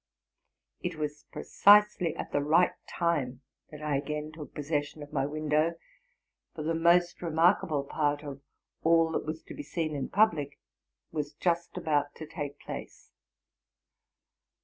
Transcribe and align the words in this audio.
It 0.81 0.95
was 0.95 1.25
precisely 1.31 2.15
at 2.15 2.31
the 2.31 2.41
right 2.41 2.73
time 2.89 3.41
that 3.69 3.83
I 3.83 3.97
again 3.97 4.31
took 4.31 4.55
posses 4.55 4.87
sion 4.87 5.03
of 5.03 5.13
my 5.13 5.27
window, 5.27 5.75
for 6.55 6.63
the 6.63 6.73
most 6.73 7.21
remarkable 7.21 7.83
part 7.83 8.23
of 8.23 8.41
all 8.81 9.11
that 9.11 9.27
was 9.27 9.43
to 9.43 9.53
be 9.53 9.61
seen 9.61 9.95
in 9.95 10.09
public 10.09 10.57
was 11.11 11.33
just 11.35 11.77
about 11.77 12.15
to 12.15 12.25
take 12.25 12.57
place. 12.59 13.11